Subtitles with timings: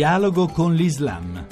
[0.00, 1.46] Dialogo con l'Islam.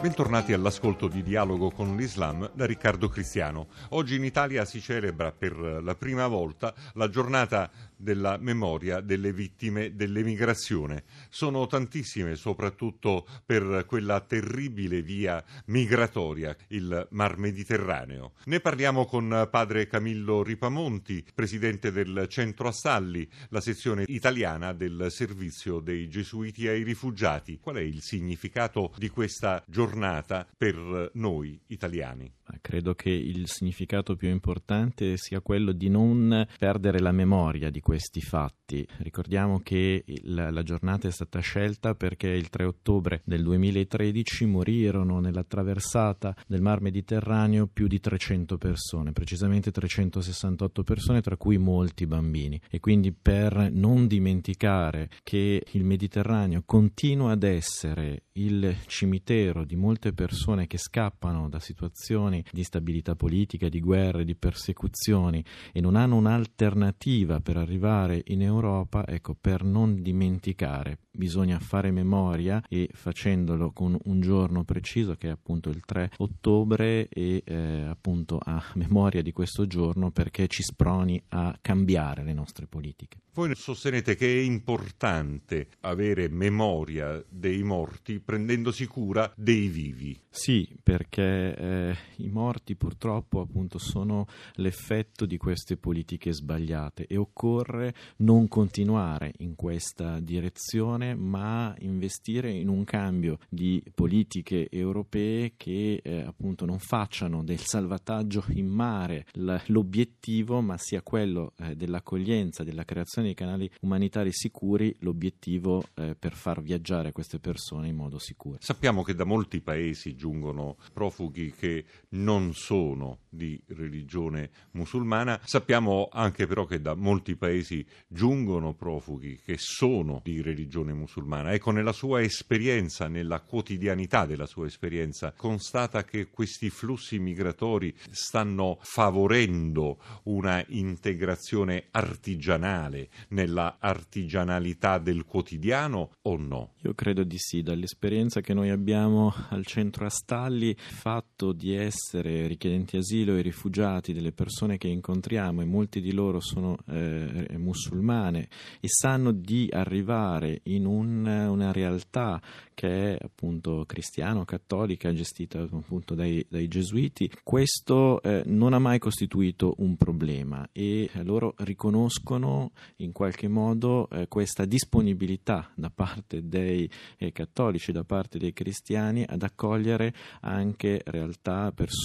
[0.00, 3.66] Bentornati all'ascolto di Dialogo con l'Islam da Riccardo Cristiano.
[3.88, 9.94] Oggi in Italia si celebra per la prima volta la giornata della memoria delle vittime
[9.94, 11.04] dell'emigrazione.
[11.28, 18.32] Sono tantissime, soprattutto per quella terribile via migratoria, il Mar Mediterraneo.
[18.44, 25.80] Ne parliamo con padre Camillo Ripamonti, presidente del Centro Astalli, la sezione italiana del servizio
[25.80, 27.58] dei Gesuiti ai rifugiati.
[27.60, 32.32] Qual è il significato di questa giornata per noi italiani?
[32.60, 38.20] Credo che il significato più importante sia quello di non perdere la memoria di questi
[38.20, 38.86] fatti.
[38.98, 45.20] Ricordiamo che la, la giornata è stata scelta perché il 3 ottobre del 2013 morirono
[45.20, 52.06] nella traversata del Mar Mediterraneo più di 300 persone, precisamente 368 persone, tra cui molti
[52.06, 52.60] bambini.
[52.70, 60.12] E quindi per non dimenticare che il Mediterraneo continua ad essere il cimitero di molte
[60.12, 66.16] persone che scappano da situazioni di instabilità politica, di guerre, di persecuzioni e non hanno
[66.16, 73.98] un'alternativa per arrivare in Europa, ecco, per non dimenticare bisogna fare memoria e facendolo con
[74.04, 79.32] un giorno preciso che è appunto il 3 ottobre e eh, appunto a memoria di
[79.32, 83.18] questo giorno perché ci sproni a cambiare le nostre politiche.
[83.32, 90.18] Voi sostenete che è importante avere memoria dei morti prendendosi cura dei vivi.
[90.30, 91.96] Sì, perché eh,
[92.26, 99.54] i morti purtroppo appunto sono l'effetto di queste politiche sbagliate e occorre non continuare in
[99.54, 107.42] questa direzione ma investire in un cambio di politiche europee che eh, appunto non facciano
[107.42, 109.26] del salvataggio in mare
[109.66, 116.34] l'obiettivo ma sia quello eh, dell'accoglienza, della creazione dei canali umanitari sicuri l'obiettivo eh, per
[116.34, 118.58] far viaggiare queste persone in modo sicuro.
[118.60, 121.84] Sappiamo che da molti paesi giungono profughi che
[122.16, 129.56] non sono di religione musulmana, sappiamo anche però che da molti paesi giungono profughi che
[129.58, 131.52] sono di religione musulmana.
[131.52, 138.78] Ecco, nella sua esperienza, nella quotidianità della sua esperienza, constata che questi flussi migratori stanno
[138.80, 146.72] favorendo una integrazione artigianale nella artigianalità del quotidiano o no?
[146.82, 152.96] Io credo di sì, dall'esperienza che noi abbiamo al centro Astalli, fatto di essere richiedenti
[152.96, 158.48] asilo e rifugiati, delle persone che incontriamo e molti di loro sono eh, musulmane
[158.80, 162.40] e sanno di arrivare in un, una realtà
[162.74, 169.74] che è appunto cristiano-cattolica gestita appunto dai, dai gesuiti, questo eh, non ha mai costituito
[169.78, 177.32] un problema e loro riconoscono in qualche modo eh, questa disponibilità da parte dei eh,
[177.32, 181.95] cattolici, da parte dei cristiani ad accogliere anche realtà, persone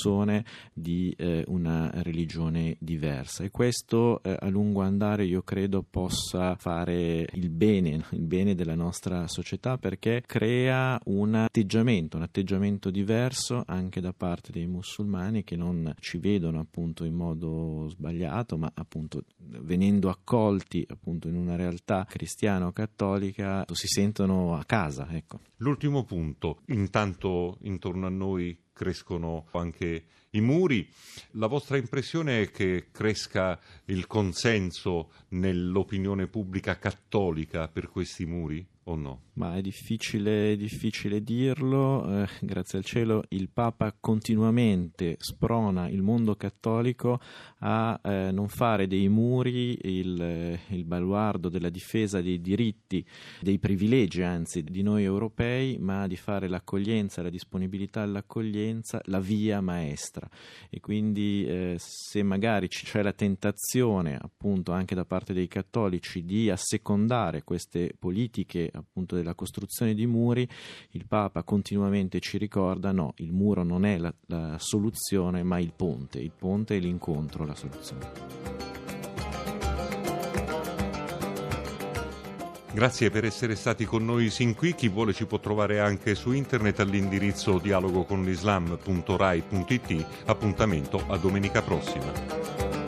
[0.74, 7.28] di eh, una religione diversa e questo eh, a lungo andare io credo possa fare
[7.34, 14.00] il bene, il bene della nostra società perché crea un atteggiamento, un atteggiamento diverso anche
[14.00, 20.10] da parte dei musulmani che non ci vedono appunto in modo sbagliato ma appunto venendo
[20.10, 25.08] accolti appunto in una realtà cristiano-cattolica si sentono a casa.
[25.10, 25.40] Ecco.
[25.58, 30.90] L'ultimo punto, intanto intorno a noi crescono anche i muri.
[31.34, 38.66] La vostra impressione è che cresca il consenso nell'opinione pubblica cattolica per questi muri?
[38.86, 39.22] o no?
[39.42, 46.36] Ma è difficile, difficile dirlo, eh, grazie al cielo il Papa continuamente sprona il mondo
[46.36, 47.20] cattolico
[47.62, 53.04] a eh, non fare dei muri il, il, baluardo della difesa dei diritti,
[53.40, 59.60] dei privilegi anzi di noi europei, ma di fare l'accoglienza, la disponibilità all'accoglienza la via
[59.60, 60.30] maestra.
[60.70, 66.52] E quindi eh, se magari c'è la tentazione appunto anche da parte dei cattolici di
[66.52, 70.48] assecondare queste politiche appunto della costruzione di muri,
[70.92, 75.74] il Papa continuamente ci ricorda no, il muro non è la, la soluzione ma il
[75.76, 78.60] ponte, il ponte è l'incontro, la soluzione.
[82.74, 84.74] Grazie per essere stati con noi sin qui.
[84.74, 90.06] Chi vuole ci può trovare anche su internet all'indirizzo dialogoconlislam.rai.it.
[90.26, 92.81] Appuntamento a domenica prossima.